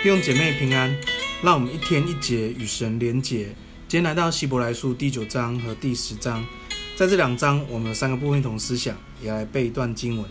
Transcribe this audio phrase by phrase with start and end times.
[0.00, 0.96] 弟兄姐妹平安，
[1.42, 3.46] 让我们一天一节与神连结。
[3.88, 6.46] 今天来到希伯来书第九章和第十章，
[6.94, 10.30] 在这两章，我们三个部分一同思想，也来背一段经文。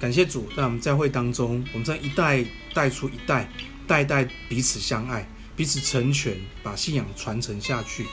[0.00, 3.48] 感谢主，在我们教会当中，我们这一代带出一代，
[3.86, 8.04] 代代彼此相爱，彼此成全，把信仰传承下去。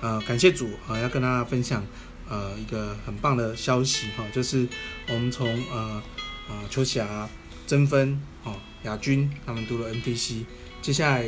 [0.00, 1.84] 呃，感谢主，呃，要跟大家分享，
[2.28, 4.68] 呃，一个很棒的消息哈，就是
[5.08, 6.00] 我们从呃
[6.48, 7.28] 呃秋霞、
[7.66, 8.54] 争分，哦。
[8.84, 10.44] 亚军他们读了 NTC，
[10.80, 11.22] 接下来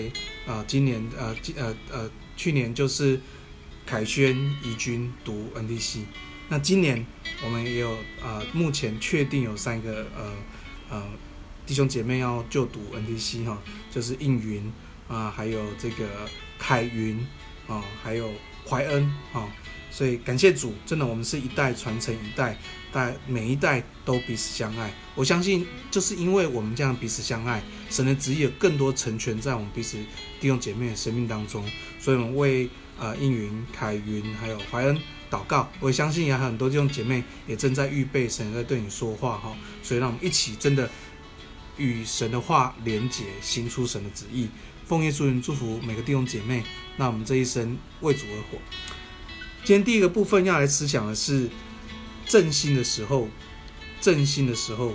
[0.46, 3.20] 啊、呃，今年呃呃呃，去年就是
[3.86, 6.00] 凯轩、怡君读 NTC，
[6.48, 7.04] 那今年
[7.44, 7.92] 我们也有
[8.22, 10.32] 啊、呃，目前确定有三个呃
[10.90, 11.04] 呃
[11.66, 14.72] 弟兄姐妹要就读 NTC 哈，就是应云
[15.08, 16.06] 啊、还有这个
[16.58, 17.26] 凯云
[17.66, 18.32] 啊，还有
[18.66, 19.46] 怀恩啊。
[19.90, 22.58] 所以感谢主，真的，我们是一代传承一代，
[22.92, 24.92] 代每一代都彼此相爱。
[25.14, 29.96] 我相信，就是因为我们这样彼此相爱，神的旨意有更多成全在我们彼此
[30.40, 31.64] 弟兄姐妹的生命当中。
[31.98, 34.98] 所以，我们为呃应云、凯云还有怀恩
[35.30, 35.68] 祷告。
[35.80, 39.56] 我相信，也有很多弟兄姐妹也正在预备，神在对你说话哈。
[39.82, 40.88] 所以，让我们一起真的
[41.76, 44.48] 与神的话连结，行出神的旨意。
[44.86, 46.62] 奉耶稣名祝福每个弟兄姐妹。
[46.98, 48.58] 那我们这一生为主而活。
[49.64, 51.48] 今天第一个部分要来思想的是
[52.32, 53.28] 振兴的时候，
[54.00, 54.94] 振兴的时候，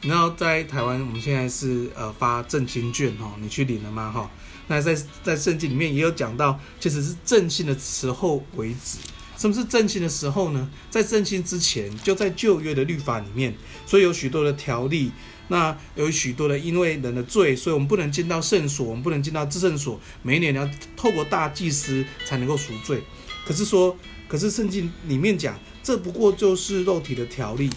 [0.00, 4.30] 然后在台湾，我们现在是呃发振兴券哈，你去领了吗哈？
[4.68, 8.96] 那在在圣经里面也有讲到，其实是振兴的时候为止。
[9.36, 10.70] 什么是振兴的时候呢？
[10.88, 15.12] 在振兴之前，就在旧约的律法里面，所以有许多的条例，
[15.48, 23.02] 那有许多的因为人的罪，所以我们不能进到圣所，我们不能进到至圣所，每一年你要透过大祭司才能够赎罪。
[23.44, 23.94] 可是说，
[24.32, 27.68] 可是圣经里面讲，这不过就是肉体的条例，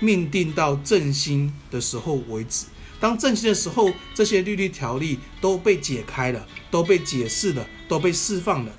[0.00, 2.64] 命定到振兴的时候为止。
[2.98, 8.74] 当振兴的时候，这些律例条例都被解开了，都被解释了，都被释放了，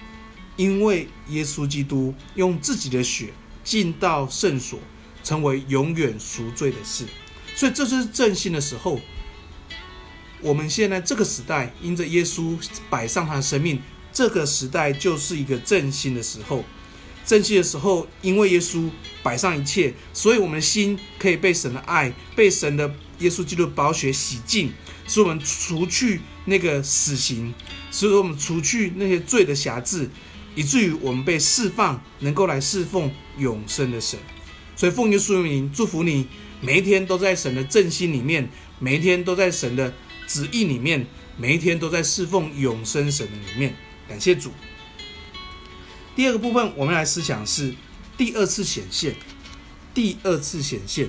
[0.55, 3.31] 因为耶稣基督用自己的血
[3.63, 4.79] 进到圣所，
[5.23, 7.05] 成为永远赎罪的事。
[7.55, 8.99] 所以这就是振兴的时候。
[10.41, 12.57] 我们现在这个时代，因着耶稣
[12.89, 13.79] 摆上他的生命。
[14.13, 16.63] 这个时代就是一个振兴的时候，
[17.25, 18.89] 振兴的时候，因为耶稣
[19.23, 24.71] 摆上一切，所以我们的心可以被神的爱、被神的耶稣基督宝血洗净，
[25.07, 27.53] 使我们除去那个死刑，
[27.91, 30.09] 使我们除去那些罪的瑕疵，
[30.53, 34.19] 以至于我们被释放，能够来侍奉永生的神。
[34.75, 36.27] 所以奉耶稣名祝福你，
[36.61, 38.49] 每一天都在神的振兴里面，
[38.79, 39.93] 每一天都在神的
[40.27, 41.07] 旨意里面，
[41.37, 43.73] 每一天都在侍奉永生神的里面。
[44.07, 44.51] 感谢主。
[46.15, 47.73] 第二个部分，我们来思想是
[48.17, 49.15] 第二次显现。
[49.93, 51.07] 第二次显现，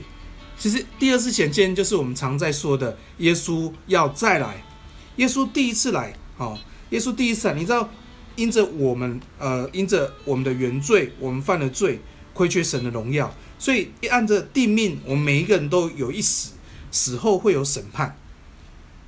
[0.59, 4.63] 其实第二次显现就是我们常在说的，耶稣要再来。
[5.17, 6.59] 耶稣第一次来，好，
[6.91, 7.89] 耶稣第一次来，你知道，
[8.37, 11.99] 因着我们，呃，因着我们的原罪，我们犯了罪，
[12.35, 16.53] 亏缺神的荣耀，所以按着定命，我们每一个人都有一死，
[16.91, 18.19] 死后会有审判。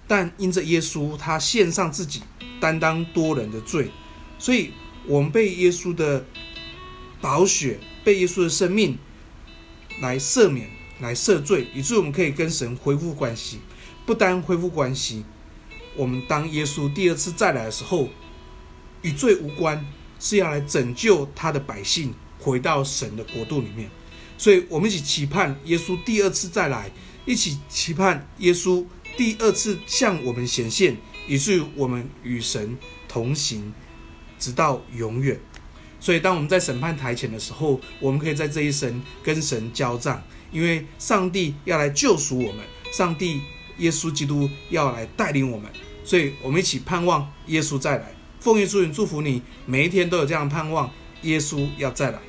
[0.09, 2.23] 但因着耶稣，他献上自己。
[2.59, 3.91] 担当多人的罪，
[4.39, 4.71] 所以
[5.07, 6.25] 我们被耶稣的
[7.21, 8.97] 宝血，被耶稣的生命
[10.01, 10.67] 来赦免、
[10.99, 13.61] 来赦罪，以致我们可以跟神恢复关系。
[14.07, 15.23] 不单恢复关系，
[15.95, 18.09] 我们当耶稣第二次再来的时候，
[19.03, 19.85] 与罪无关，
[20.19, 23.91] 是要来拯救他的百姓回到神的国度里面。
[24.39, 26.91] 所以，我们一起期盼耶稣第二次再来，
[27.27, 28.83] 一起期盼耶稣
[29.17, 30.97] 第二次向我们显现。
[31.29, 32.79] 以至于我们与神
[33.09, 33.73] 同行，
[34.39, 35.41] 直到永远。
[35.99, 40.23] 所以，当我们在审判台前的时候，我们可以在这一生跟神交战，
[40.53, 43.41] 因为上帝要来救赎我们，上帝
[43.79, 45.69] 耶稣基督要来带领我们。
[46.05, 48.15] 所以，我们一起盼望耶稣再来。
[48.39, 50.89] 奉耶稣名祝福你，每一天都有这样盼望，
[51.23, 52.21] 耶稣要再来。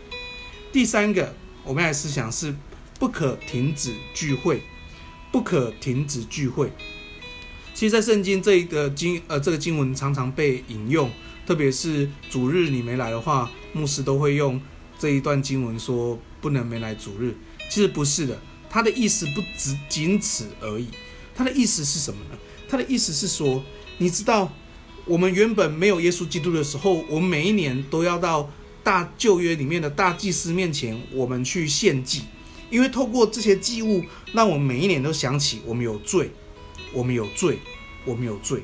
[0.71, 2.55] 第三个，我们来思想是
[2.97, 4.63] 不可停止聚会，
[5.37, 6.71] 不可停止聚会。
[7.75, 11.11] 其实，在圣经这一个经呃这个经文常常被引用，
[11.45, 14.59] 特别是主日你没来的话，牧师都会用
[14.97, 17.35] 这一段经文说不能没来主日。
[17.69, 20.87] 其实不是的，他的意思不只仅此而已。
[21.35, 22.37] 他的意思是什么呢？
[22.67, 23.63] 他的意思是说，
[23.99, 24.51] 你知道，
[25.05, 28.51] 我们原本没有耶稣基督的时候，我们每一年都要到
[28.83, 32.23] 大旧约里面的大祭司面前，我们去献祭，
[32.69, 34.03] 因为透过这些祭物，
[34.33, 36.31] 让我们每一年都想起我们有罪。
[36.93, 37.59] 我们有罪，
[38.05, 38.63] 我们有罪。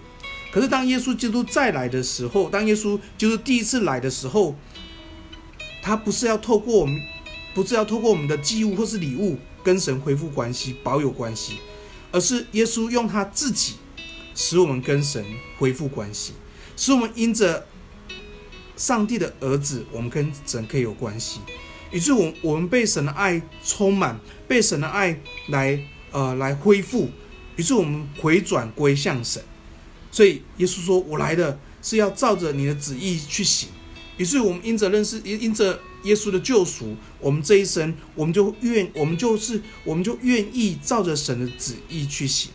[0.50, 4.56] 可是当耶稣基督再来的时候，当耶稣就是第一次来的时候，
[5.82, 7.02] 他不是要透过我们，
[7.54, 11.58] 不是要透过我们的祭物或是礼物跟神恢复关系、保有关系，
[12.14, 13.74] 而是耶稣用他自己
[14.34, 15.24] 使我们跟神
[15.58, 16.32] 恢复关系，
[16.78, 17.68] 使我们因着
[18.78, 21.42] 上帝的儿子，我们跟神可以有关系，
[21.94, 25.18] 以致我我们被神的爱充满，被神的爱
[25.48, 25.80] 来
[26.12, 27.12] 呃来恢复，
[27.56, 29.42] 于是我们回转归向神。
[30.12, 33.70] 所以耶稣说：“我来的是要照着你的旨意去行。”
[34.18, 42.52] 于是我们因着认识，因因着耶稣的救赎，我们这一生，我们就愿，我们就是，我们就愿意照着神的旨意去行。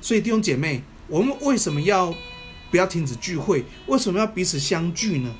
[0.00, 2.14] 所以弟兄姐妹，我们为什么要
[2.70, 3.64] 不要停止聚会？
[3.86, 5.34] 为什么要彼此相聚呢？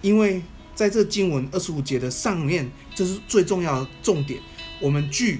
[0.00, 0.42] 因为
[0.74, 4.40] 在这经文二十五节的上面，这是最重要的重点。
[4.80, 5.38] 我们聚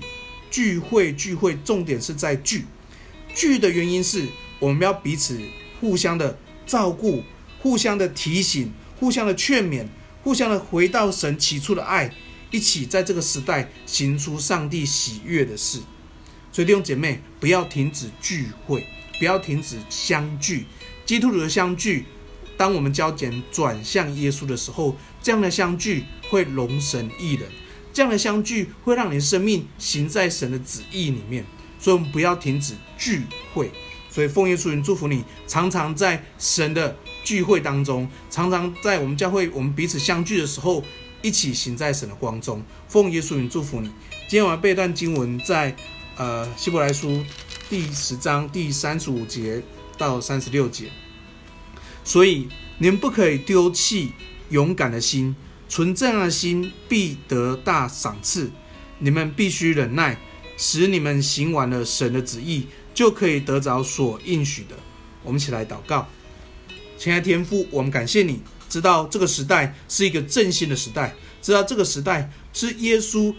[0.50, 2.64] 聚会聚会，重点是在聚。
[3.34, 4.26] 聚的原因是
[4.58, 5.40] 我们要彼此
[5.81, 7.25] 互相的照顾，
[7.58, 8.73] 互相的提醒。
[8.99, 9.84] 互相的劝勉，
[10.23, 12.14] 互相的回到神起初的爱，
[12.52, 15.81] 一起在这个时代行出上帝喜悦的事。
[16.52, 18.87] 所以弟兄姐妹，不要停止聚会，
[19.19, 20.67] 不要停止相聚。
[21.05, 22.05] 基督徒的相聚，
[22.62, 27.48] 当我们焦点转向耶稣的时候，这样的相聚会荣神意人，
[27.92, 31.44] 这样的相聚会让你的生命行在神的旨意里面。
[31.80, 33.22] 所以，我们不要停止聚
[33.52, 33.72] 会。
[34.08, 40.84] 所以，奉耶稣名祝福你，常常在神的聚会当中，常常在我们教会，我们彼此相聚的时候，
[41.20, 42.62] 一起行在神的光中。
[42.86, 43.88] 奉耶稣名祝福你。
[44.28, 45.74] 今天我们背段经文在
[46.16, 47.24] 呃希伯来书
[47.68, 49.60] 第十章第三十五节
[49.98, 50.92] 到三十六节。
[52.04, 54.12] 所以你们不可以丢弃
[54.50, 55.34] 勇敢的心，
[55.69, 58.50] 存这样的心必得大赏赐。
[58.99, 60.19] 你们必须忍耐，
[60.56, 62.66] 使你们行完了神的旨意。
[62.94, 64.76] 就可以得着所应许的。
[65.22, 66.06] 我们一起来祷告，
[66.99, 73.34] 亲爱的天父，我们感谢你，知道这个时代是一个振兴的时代，知道这个时代是耶稣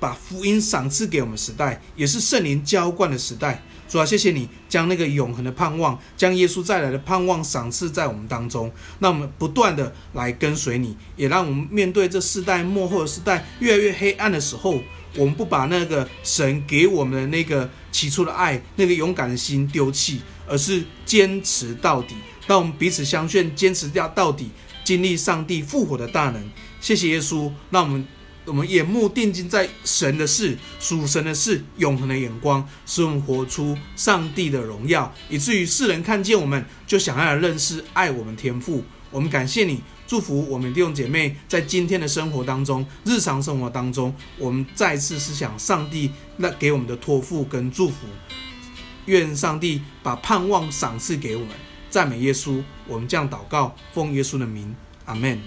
[0.00, 3.62] 把福音赏赐给我们时代，也是圣灵浇灌的时代。
[3.88, 14.80] 主啊，谢谢你将那个永恒的盼望，将耶稣再来的盼望赏赐在我们当中，那我们不断的来跟随你，也让我们面对这世代末后的世代越来越黑暗的时候。
[15.16, 22.14] 我们不把那个神给我们的那个起初的爱、那个勇敢的心丢弃，而是坚持到底。
[22.46, 24.50] 让我们彼此相劝，坚持掉到底，
[24.84, 26.50] 经历上帝复活的大能。
[26.80, 28.06] 谢谢耶稣，让我们
[28.48, 38.82] 我们眼目定睛在神的事、属神的事、永恒的眼光，使我们活出上帝的荣耀，以至于世人看见我们，就想要来认识爱我们天赋。
[39.10, 39.82] 我们感谢你。
[40.06, 48.06] 祝福我们弟兄姐妹在今天的生活当中，日常生活当中，我们再次思想上帝那给我们的托付跟祝福。
[49.04, 51.50] 愿上帝把盼望赏赐给我们，
[51.90, 52.62] 赞美耶稣。
[52.86, 54.74] 我们这样祷告，奉耶稣的名，
[55.04, 55.38] 阿门。